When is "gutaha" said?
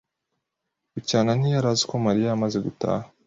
2.65-3.05